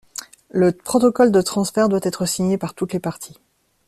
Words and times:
Le 0.49 0.71
protocole 0.71 1.31
de 1.31 1.41
transfert 1.43 1.87
doit 1.87 1.99
être 2.01 2.25
signé 2.25 2.57
par 2.57 2.73
toutes 2.73 2.91
les 2.93 2.99
parties. 2.99 3.37